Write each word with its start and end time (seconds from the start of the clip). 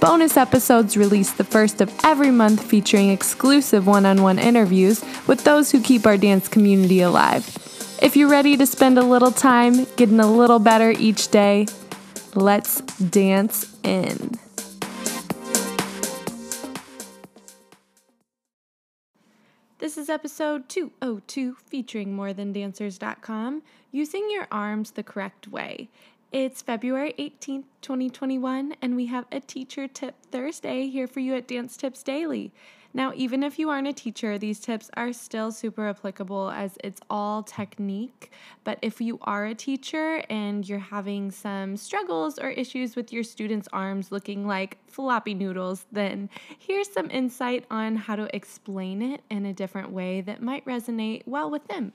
Bonus 0.00 0.36
episodes 0.36 0.96
released 0.96 1.38
the 1.38 1.44
first 1.44 1.80
of 1.80 1.92
every 2.04 2.30
month 2.30 2.62
featuring 2.62 3.10
exclusive 3.10 3.88
one 3.88 4.06
on 4.06 4.22
one 4.22 4.38
interviews 4.38 5.04
with 5.26 5.42
those 5.42 5.72
who 5.72 5.82
keep 5.82 6.06
our 6.06 6.16
dance 6.16 6.46
community 6.46 7.00
alive. 7.00 7.44
If 8.00 8.16
you're 8.16 8.30
ready 8.30 8.56
to 8.58 8.64
spend 8.64 8.96
a 8.96 9.02
little 9.02 9.32
time 9.32 9.86
getting 9.96 10.20
a 10.20 10.30
little 10.30 10.60
better 10.60 10.92
each 10.92 11.28
day, 11.32 11.66
let's 12.36 12.80
dance 12.92 13.76
in. 13.82 14.38
This 19.78 19.98
is 19.98 20.08
episode 20.08 20.68
202 20.68 21.56
featuring 21.66 22.16
morethandancers.com 22.16 23.62
using 23.90 24.28
your 24.30 24.46
arms 24.52 24.92
the 24.92 25.02
correct 25.02 25.48
way. 25.48 25.88
It's 26.30 26.60
February 26.60 27.14
18th, 27.18 27.64
2021, 27.80 28.74
and 28.82 28.94
we 28.94 29.06
have 29.06 29.24
a 29.32 29.40
teacher 29.40 29.88
tip 29.88 30.14
Thursday 30.30 30.86
here 30.88 31.06
for 31.06 31.20
you 31.20 31.34
at 31.34 31.48
Dance 31.48 31.74
Tips 31.74 32.02
Daily. 32.02 32.52
Now, 32.92 33.12
even 33.14 33.42
if 33.42 33.58
you 33.58 33.70
aren't 33.70 33.88
a 33.88 33.94
teacher, 33.94 34.36
these 34.36 34.60
tips 34.60 34.90
are 34.92 35.14
still 35.14 35.50
super 35.50 35.88
applicable 35.88 36.50
as 36.50 36.76
it's 36.84 37.00
all 37.08 37.42
technique. 37.42 38.30
But 38.62 38.78
if 38.82 39.00
you 39.00 39.18
are 39.22 39.46
a 39.46 39.54
teacher 39.54 40.22
and 40.28 40.68
you're 40.68 40.78
having 40.78 41.30
some 41.30 41.78
struggles 41.78 42.38
or 42.38 42.50
issues 42.50 42.94
with 42.94 43.10
your 43.10 43.22
students' 43.22 43.68
arms 43.72 44.12
looking 44.12 44.46
like 44.46 44.76
floppy 44.86 45.32
noodles, 45.32 45.86
then 45.90 46.28
here's 46.58 46.92
some 46.92 47.10
insight 47.10 47.64
on 47.70 47.96
how 47.96 48.16
to 48.16 48.36
explain 48.36 49.00
it 49.00 49.22
in 49.30 49.46
a 49.46 49.54
different 49.54 49.92
way 49.92 50.20
that 50.20 50.42
might 50.42 50.66
resonate 50.66 51.22
well 51.26 51.50
with 51.50 51.66
them. 51.68 51.94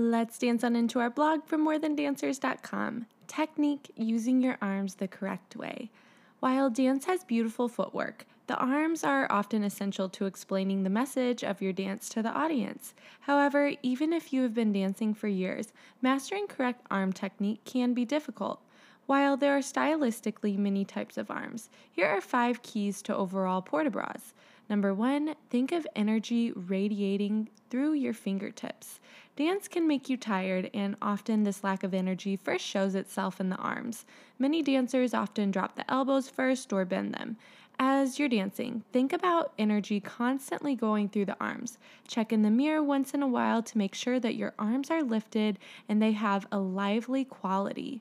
Let's 0.00 0.38
dance 0.38 0.62
on 0.62 0.76
into 0.76 1.00
our 1.00 1.10
blog 1.10 1.44
from 1.44 1.66
morethandancers.com. 1.66 3.06
Technique 3.26 3.90
using 3.96 4.40
your 4.40 4.56
arms 4.62 4.94
the 4.94 5.08
correct 5.08 5.56
way. 5.56 5.90
While 6.38 6.70
dance 6.70 7.06
has 7.06 7.24
beautiful 7.24 7.68
footwork, 7.68 8.24
the 8.46 8.56
arms 8.58 9.02
are 9.02 9.26
often 9.28 9.64
essential 9.64 10.08
to 10.10 10.26
explaining 10.26 10.84
the 10.84 10.88
message 10.88 11.42
of 11.42 11.60
your 11.60 11.72
dance 11.72 12.08
to 12.10 12.22
the 12.22 12.30
audience. 12.30 12.94
However, 13.22 13.72
even 13.82 14.12
if 14.12 14.32
you 14.32 14.42
have 14.42 14.54
been 14.54 14.72
dancing 14.72 15.14
for 15.14 15.26
years, 15.26 15.72
mastering 16.00 16.46
correct 16.46 16.86
arm 16.92 17.12
technique 17.12 17.64
can 17.64 17.92
be 17.92 18.04
difficult. 18.04 18.60
While 19.06 19.36
there 19.36 19.56
are 19.56 19.60
stylistically 19.60 20.56
many 20.56 20.84
types 20.84 21.18
of 21.18 21.28
arms, 21.28 21.70
here 21.90 22.06
are 22.06 22.20
five 22.20 22.62
keys 22.62 23.02
to 23.02 23.16
overall 23.16 23.62
port 23.62 23.86
de 23.86 23.90
bras. 23.90 24.32
Number 24.70 24.92
one, 24.92 25.34
think 25.48 25.72
of 25.72 25.86
energy 25.96 26.52
radiating 26.54 27.48
through 27.70 27.94
your 27.94 28.12
fingertips. 28.12 29.00
Dance 29.38 29.68
can 29.68 29.86
make 29.86 30.10
you 30.10 30.16
tired, 30.16 30.68
and 30.74 30.96
often 31.00 31.44
this 31.44 31.62
lack 31.62 31.84
of 31.84 31.94
energy 31.94 32.34
first 32.34 32.64
shows 32.64 32.96
itself 32.96 33.38
in 33.38 33.50
the 33.50 33.56
arms. 33.56 34.04
Many 34.36 34.64
dancers 34.64 35.14
often 35.14 35.52
drop 35.52 35.76
the 35.76 35.88
elbows 35.88 36.28
first 36.28 36.72
or 36.72 36.84
bend 36.84 37.14
them. 37.14 37.36
As 37.78 38.18
you're 38.18 38.28
dancing, 38.28 38.82
think 38.92 39.12
about 39.12 39.52
energy 39.56 40.00
constantly 40.00 40.74
going 40.74 41.08
through 41.08 41.26
the 41.26 41.36
arms. 41.40 41.78
Check 42.08 42.32
in 42.32 42.42
the 42.42 42.50
mirror 42.50 42.82
once 42.82 43.14
in 43.14 43.22
a 43.22 43.28
while 43.28 43.62
to 43.62 43.78
make 43.78 43.94
sure 43.94 44.18
that 44.18 44.34
your 44.34 44.54
arms 44.58 44.90
are 44.90 45.04
lifted 45.04 45.60
and 45.88 46.02
they 46.02 46.12
have 46.12 46.48
a 46.50 46.58
lively 46.58 47.24
quality. 47.24 48.00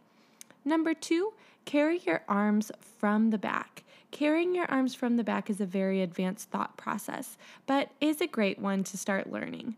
Number 0.66 0.96
two, 0.96 1.34
carry 1.66 2.00
your 2.00 2.24
arms 2.28 2.72
from 2.98 3.30
the 3.30 3.38
back. 3.38 3.84
Carrying 4.10 4.56
your 4.56 4.66
arms 4.72 4.96
from 4.96 5.18
the 5.18 5.24
back 5.24 5.52
is 5.52 5.62
a 5.62 5.68
very 5.68 6.02
advanced 6.02 6.50
thought 6.50 6.78
process, 6.78 7.38
but 7.68 7.92
is 8.02 8.22
a 8.22 8.26
great 8.26 8.58
one 8.58 8.84
to 8.86 8.98
start 8.98 9.32
learning. 9.32 9.78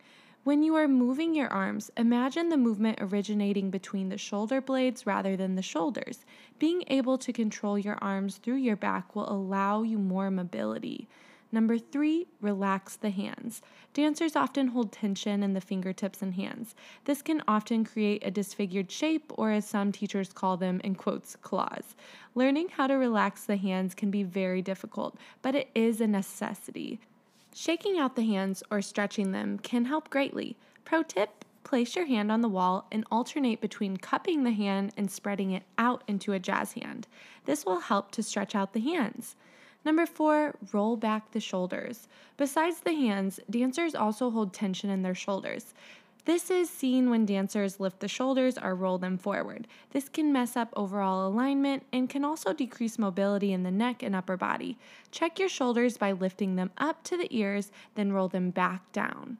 When 0.49 0.63
you 0.63 0.73
are 0.77 0.87
moving 0.87 1.35
your 1.35 1.49
arms, 1.49 1.91
imagine 1.95 2.49
the 2.49 2.57
movement 2.57 2.97
originating 2.99 3.69
between 3.69 4.09
the 4.09 4.17
shoulder 4.17 4.61
blades 4.61 5.05
rather 5.05 5.37
than 5.37 5.53
the 5.53 5.61
shoulders. 5.61 6.25
Being 6.57 6.83
able 6.87 7.19
to 7.19 7.31
control 7.31 7.77
your 7.77 7.99
arms 8.01 8.37
through 8.37 8.55
your 8.55 8.75
back 8.75 9.15
will 9.15 9.31
allow 9.31 9.83
you 9.83 9.99
more 9.99 10.31
mobility. 10.31 11.07
Number 11.51 11.77
three, 11.77 12.25
relax 12.41 12.95
the 12.95 13.11
hands. 13.11 13.61
Dancers 13.93 14.35
often 14.35 14.69
hold 14.69 14.91
tension 14.91 15.43
in 15.43 15.53
the 15.53 15.61
fingertips 15.61 16.23
and 16.23 16.33
hands. 16.33 16.73
This 17.05 17.21
can 17.21 17.43
often 17.47 17.85
create 17.85 18.25
a 18.25 18.31
disfigured 18.31 18.89
shape, 18.89 19.31
or 19.37 19.51
as 19.51 19.67
some 19.67 19.91
teachers 19.91 20.33
call 20.33 20.57
them, 20.57 20.81
in 20.83 20.95
quotes, 20.95 21.35
claws. 21.35 21.95
Learning 22.33 22.69
how 22.69 22.87
to 22.87 22.95
relax 22.95 23.43
the 23.43 23.57
hands 23.57 23.93
can 23.93 24.09
be 24.09 24.23
very 24.23 24.63
difficult, 24.63 25.15
but 25.43 25.53
it 25.53 25.69
is 25.75 26.01
a 26.01 26.07
necessity. 26.07 26.99
Shaking 27.61 27.99
out 27.99 28.15
the 28.15 28.23
hands 28.23 28.63
or 28.71 28.81
stretching 28.81 29.33
them 29.33 29.59
can 29.59 29.83
help 29.83 30.09
greatly. 30.09 30.55
Pro 30.85 31.03
tip 31.03 31.43
place 31.65 31.93
your 31.93 32.05
hand 32.05 32.31
on 32.31 32.39
the 32.39 32.47
wall 32.47 32.87
and 32.89 33.03
alternate 33.11 33.59
between 33.59 33.97
cupping 33.97 34.45
the 34.45 34.53
hand 34.53 34.93
and 34.95 35.11
spreading 35.11 35.51
it 35.51 35.63
out 35.77 36.01
into 36.07 36.31
a 36.31 36.39
jazz 36.39 36.71
hand. 36.71 37.05
This 37.43 37.65
will 37.65 37.81
help 37.81 38.11
to 38.11 38.23
stretch 38.23 38.55
out 38.55 38.71
the 38.71 38.79
hands. 38.79 39.35
Number 39.83 40.05
four, 40.05 40.55
roll 40.71 40.95
back 40.95 41.31
the 41.31 41.41
shoulders. 41.41 42.07
Besides 42.37 42.79
the 42.79 42.93
hands, 42.93 43.41
dancers 43.49 43.93
also 43.93 44.29
hold 44.29 44.53
tension 44.53 44.89
in 44.89 45.01
their 45.01 45.13
shoulders. 45.13 45.73
This 46.25 46.51
is 46.51 46.69
seen 46.69 47.09
when 47.09 47.25
dancers 47.25 47.79
lift 47.79 48.01
the 48.01 48.07
shoulders 48.07 48.57
or 48.57 48.75
roll 48.75 48.97
them 48.97 49.17
forward. 49.17 49.67
This 49.91 50.09
can 50.09 50.31
mess 50.31 50.55
up 50.55 50.73
overall 50.75 51.27
alignment 51.27 51.85
and 51.91 52.09
can 52.09 52.23
also 52.23 52.53
decrease 52.53 52.99
mobility 52.99 53.51
in 53.51 53.63
the 53.63 53.71
neck 53.71 54.03
and 54.03 54.15
upper 54.15 54.37
body. 54.37 54.77
Check 55.11 55.39
your 55.39 55.49
shoulders 55.49 55.97
by 55.97 56.11
lifting 56.11 56.55
them 56.55 56.71
up 56.77 57.03
to 57.05 57.17
the 57.17 57.27
ears, 57.35 57.71
then 57.95 58.11
roll 58.11 58.27
them 58.27 58.51
back 58.51 58.91
down. 58.91 59.37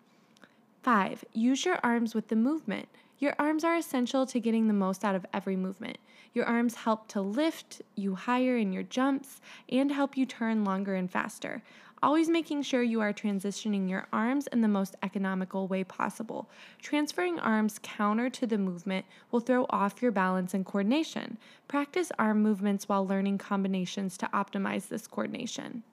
5. 0.82 1.26
Use 1.34 1.66
your 1.66 1.80
arms 1.84 2.16
with 2.16 2.30
the 2.30 2.36
movement. 2.36 2.88
Your 3.20 3.36
arms 3.38 3.66
are 3.66 3.76
essential 3.76 4.26
to 4.26 4.40
getting 4.40 4.68
the 4.68 4.74
most 4.74 5.04
out 5.04 5.16
of 5.16 5.26
every 5.34 5.58
movement. 5.58 5.98
Your 6.34 6.46
arms 6.46 6.76
help 6.76 7.08
to 7.10 7.22
lift 7.22 7.82
you 7.96 8.16
higher 8.16 8.56
in 8.56 8.72
your 8.72 8.84
jumps 8.84 9.42
and 9.68 9.92
help 9.92 10.16
you 10.16 10.26
turn 10.26 10.64
longer 10.64 10.96
and 10.96 11.12
faster 11.12 11.62
always 12.02 12.30
making 12.30 12.62
sure 12.64 12.84
you 12.84 13.02
are 13.02 13.14
transitioning 13.14 13.90
your 13.90 14.08
arms 14.12 14.48
in 14.48 14.62
the 14.62 14.68
most 14.68 14.96
economical 15.04 15.68
way 15.68 15.84
possible. 15.84 16.50
Transferring 16.82 17.40
arms 17.40 17.80
counter 17.82 18.30
to 18.30 18.48
the 18.48 18.58
movement 18.58 19.06
will 19.32 19.40
throw 19.40 19.66
off 19.70 20.02
your 20.02 20.12
balance 20.12 20.54
and 20.54 20.66
coordination. 20.66 21.38
Practice 21.68 22.12
arm 22.18 22.42
movements 22.42 22.90
while 22.90 23.06
learning 23.06 23.38
combinations 23.38 24.18
to 24.18 24.30
optimize 24.34 24.88
this 24.88 25.08
coordination. 25.08 25.84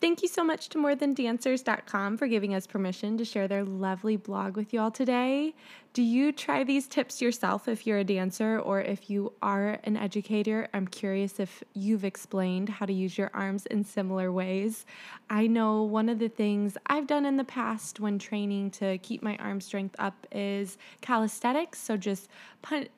Thank 0.00 0.22
you 0.22 0.28
so 0.28 0.44
much 0.44 0.68
to 0.68 0.78
morethandancers.com 0.78 2.18
for 2.18 2.28
giving 2.28 2.54
us 2.54 2.68
permission 2.68 3.18
to 3.18 3.24
share 3.24 3.48
their 3.48 3.64
lovely 3.64 4.16
blog 4.16 4.56
with 4.56 4.72
you 4.72 4.80
all 4.80 4.92
today. 4.92 5.54
Do 5.98 6.04
you 6.04 6.30
try 6.30 6.62
these 6.62 6.86
tips 6.86 7.20
yourself 7.20 7.66
if 7.66 7.84
you're 7.84 7.98
a 7.98 8.04
dancer 8.04 8.60
or 8.60 8.80
if 8.80 9.10
you 9.10 9.32
are 9.42 9.80
an 9.82 9.96
educator? 9.96 10.68
I'm 10.72 10.86
curious 10.86 11.40
if 11.40 11.64
you've 11.74 12.04
explained 12.04 12.68
how 12.68 12.86
to 12.86 12.92
use 12.92 13.18
your 13.18 13.32
arms 13.34 13.66
in 13.66 13.82
similar 13.82 14.30
ways. 14.30 14.86
I 15.28 15.48
know 15.48 15.82
one 15.82 16.08
of 16.08 16.20
the 16.20 16.28
things 16.28 16.76
I've 16.86 17.08
done 17.08 17.26
in 17.26 17.36
the 17.36 17.42
past 17.42 17.98
when 17.98 18.16
training 18.16 18.70
to 18.72 18.98
keep 18.98 19.24
my 19.24 19.36
arm 19.38 19.60
strength 19.60 19.96
up 19.98 20.24
is 20.30 20.78
calisthenics. 21.00 21.80
So 21.80 21.96
just 21.96 22.28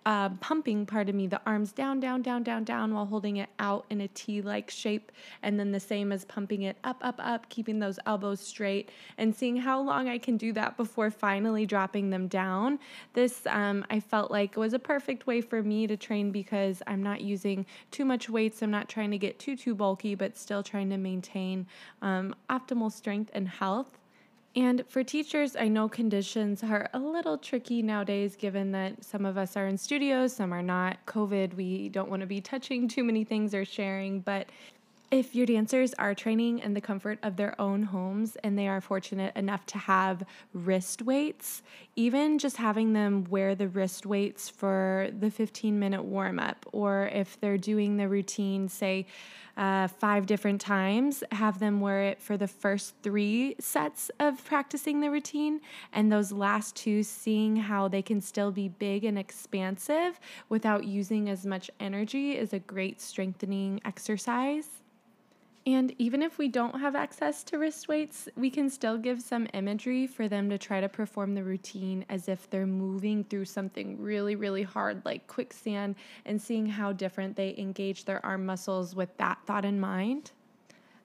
uh, 0.04 0.28
pumping, 0.40 0.84
pardon 0.86 1.16
me, 1.16 1.26
the 1.26 1.40
arms 1.46 1.72
down, 1.72 2.00
down, 2.00 2.22
down, 2.22 2.42
down, 2.42 2.64
down 2.64 2.94
while 2.94 3.06
holding 3.06 3.38
it 3.38 3.48
out 3.58 3.86
in 3.90 4.02
a 4.02 4.08
T 4.08 4.42
like 4.42 4.70
shape. 4.70 5.10
And 5.42 5.58
then 5.58 5.72
the 5.72 5.80
same 5.80 6.12
as 6.12 6.24
pumping 6.24 6.62
it 6.62 6.76
up, 6.84 6.98
up, 7.02 7.16
up, 7.18 7.48
keeping 7.48 7.78
those 7.78 7.98
elbows 8.06 8.40
straight 8.40 8.90
and 9.16 9.34
seeing 9.34 9.56
how 9.56 9.80
long 9.80 10.08
I 10.08 10.18
can 10.18 10.36
do 10.36 10.52
that 10.52 10.76
before 10.76 11.10
finally 11.10 11.66
dropping 11.66 12.10
them 12.10 12.28
down. 12.28 12.78
This 13.12 13.46
um, 13.46 13.84
I 13.90 14.00
felt 14.00 14.30
like 14.30 14.52
it 14.52 14.58
was 14.58 14.74
a 14.74 14.78
perfect 14.78 15.26
way 15.26 15.40
for 15.40 15.62
me 15.62 15.86
to 15.86 15.96
train 15.96 16.30
because 16.30 16.82
I'm 16.86 17.02
not 17.02 17.20
using 17.20 17.66
too 17.90 18.04
much 18.04 18.28
weights. 18.28 18.62
I'm 18.62 18.70
not 18.70 18.88
trying 18.88 19.10
to 19.10 19.18
get 19.18 19.38
too 19.38 19.56
too 19.56 19.74
bulky, 19.74 20.14
but 20.14 20.36
still 20.36 20.62
trying 20.62 20.90
to 20.90 20.96
maintain 20.96 21.66
um, 22.02 22.34
optimal 22.48 22.92
strength 22.92 23.30
and 23.34 23.48
health. 23.48 23.98
And 24.56 24.84
for 24.88 25.04
teachers, 25.04 25.54
I 25.54 25.68
know 25.68 25.88
conditions 25.88 26.64
are 26.64 26.90
a 26.92 26.98
little 26.98 27.38
tricky 27.38 27.82
nowadays 27.82 28.34
given 28.34 28.72
that 28.72 29.04
some 29.04 29.24
of 29.24 29.38
us 29.38 29.56
are 29.56 29.68
in 29.68 29.78
studios, 29.78 30.32
some 30.32 30.52
are 30.52 30.62
not. 30.62 30.98
COVID, 31.06 31.54
we 31.54 31.88
don't 31.88 32.10
want 32.10 32.20
to 32.20 32.26
be 32.26 32.40
touching 32.40 32.88
too 32.88 33.04
many 33.04 33.22
things 33.22 33.54
or 33.54 33.64
sharing, 33.64 34.20
but 34.20 34.48
if 35.10 35.34
your 35.34 35.44
dancers 35.44 35.92
are 35.94 36.14
training 36.14 36.60
in 36.60 36.72
the 36.72 36.80
comfort 36.80 37.18
of 37.24 37.34
their 37.34 37.60
own 37.60 37.82
homes 37.82 38.36
and 38.44 38.56
they 38.56 38.68
are 38.68 38.80
fortunate 38.80 39.34
enough 39.34 39.66
to 39.66 39.76
have 39.76 40.22
wrist 40.52 41.02
weights, 41.02 41.62
even 41.96 42.38
just 42.38 42.56
having 42.58 42.92
them 42.92 43.24
wear 43.28 43.56
the 43.56 43.66
wrist 43.66 44.06
weights 44.06 44.48
for 44.48 45.08
the 45.18 45.28
15 45.28 45.78
minute 45.78 46.04
warm 46.04 46.38
up, 46.38 46.64
or 46.72 47.10
if 47.12 47.40
they're 47.40 47.58
doing 47.58 47.96
the 47.96 48.08
routine, 48.08 48.68
say, 48.68 49.04
uh, 49.56 49.88
five 49.88 50.26
different 50.26 50.60
times, 50.60 51.24
have 51.32 51.58
them 51.58 51.80
wear 51.80 52.04
it 52.04 52.22
for 52.22 52.36
the 52.36 52.46
first 52.46 52.94
three 53.02 53.56
sets 53.58 54.12
of 54.20 54.42
practicing 54.44 55.00
the 55.00 55.10
routine, 55.10 55.60
and 55.92 56.10
those 56.10 56.30
last 56.30 56.76
two, 56.76 57.02
seeing 57.02 57.56
how 57.56 57.88
they 57.88 58.00
can 58.00 58.20
still 58.20 58.52
be 58.52 58.68
big 58.68 59.04
and 59.04 59.18
expansive 59.18 60.20
without 60.48 60.84
using 60.84 61.28
as 61.28 61.44
much 61.44 61.68
energy, 61.80 62.38
is 62.38 62.52
a 62.52 62.60
great 62.60 63.00
strengthening 63.00 63.80
exercise. 63.84 64.79
And 65.66 65.94
even 65.98 66.22
if 66.22 66.38
we 66.38 66.48
don't 66.48 66.80
have 66.80 66.96
access 66.96 67.44
to 67.44 67.58
wrist 67.58 67.86
weights, 67.86 68.28
we 68.34 68.48
can 68.48 68.70
still 68.70 68.96
give 68.96 69.20
some 69.20 69.46
imagery 69.52 70.06
for 70.06 70.26
them 70.26 70.48
to 70.48 70.56
try 70.56 70.80
to 70.80 70.88
perform 70.88 71.34
the 71.34 71.44
routine 71.44 72.04
as 72.08 72.28
if 72.28 72.48
they're 72.48 72.66
moving 72.66 73.24
through 73.24 73.44
something 73.44 74.00
really, 74.00 74.36
really 74.36 74.62
hard, 74.62 75.02
like 75.04 75.26
quicksand, 75.26 75.96
and 76.24 76.40
seeing 76.40 76.64
how 76.64 76.92
different 76.92 77.36
they 77.36 77.54
engage 77.58 78.06
their 78.06 78.24
arm 78.24 78.46
muscles 78.46 78.94
with 78.94 79.14
that 79.18 79.38
thought 79.46 79.66
in 79.66 79.78
mind. 79.78 80.32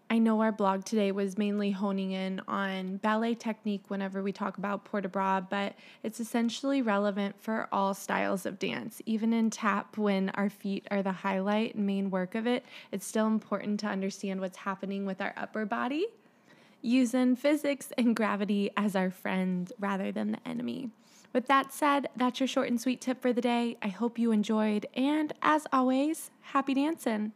I 0.08 0.20
know 0.20 0.42
our 0.42 0.52
blog 0.52 0.86
today 0.86 1.12
was 1.12 1.38
mainly 1.38 1.72
honing 1.72 2.12
in 2.12 2.40
on 2.48 2.98
ballet 2.98 3.34
technique 3.34 3.86
whenever 3.88 4.22
we 4.22 4.32
talk 4.32 4.60
about 4.60 4.86
port 4.86 5.02
de 5.02 5.10
bras, 5.10 5.44
but 5.50 5.74
it's 6.04 6.20
essentially 6.20 6.84
relevant 6.84 7.42
for 7.42 7.68
all 7.72 7.96
styles 7.96 8.46
of 8.46 8.60
dance. 8.60 9.02
Even 9.08 9.34
in 9.34 9.50
tap, 9.50 9.98
when 9.98 10.30
our 10.30 10.50
feet 10.50 10.88
are 10.92 11.02
the 11.02 11.12
highlight 11.12 11.74
and 11.74 11.88
main 11.88 12.12
work 12.12 12.36
of 12.36 12.46
it, 12.46 12.64
it's 12.92 13.06
still 13.06 13.26
important 13.26 13.80
to 13.80 13.88
understand 13.88 14.42
what's 14.42 14.58
happening 14.58 15.08
with 15.08 15.22
our 15.22 15.34
upper 15.36 15.66
body, 15.66 16.06
using 16.84 17.36
physics 17.36 17.92
and 17.98 18.16
gravity 18.16 18.70
as 18.78 18.96
our 18.96 19.10
friend 19.10 19.74
rather 19.80 20.12
than 20.12 20.34
the 20.34 20.48
enemy. 20.48 20.92
With 21.34 21.48
that 21.48 21.74
said, 21.74 22.10
that's 22.16 22.40
your 22.40 22.48
short 22.48 22.70
and 22.70 22.80
sweet 22.80 23.02
tip 23.02 23.22
for 23.24 23.34
the 23.34 23.42
day. 23.42 23.76
I 23.82 23.88
hope 23.88 24.20
you 24.20 24.32
enjoyed, 24.32 24.86
and 24.94 25.34
as 25.42 25.66
always, 25.74 26.30
happy 26.42 26.76
dancing! 26.76 27.34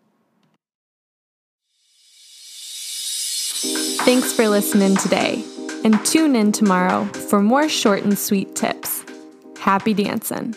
Thanks 4.09 4.33
for 4.33 4.47
listening 4.49 4.95
today, 4.95 5.43
and 5.83 6.03
tune 6.03 6.35
in 6.35 6.51
tomorrow 6.51 7.05
for 7.29 7.43
more 7.43 7.69
short 7.69 8.01
and 8.01 8.17
sweet 8.17 8.55
tips. 8.55 9.05
Happy 9.59 9.93
dancing! 9.93 10.55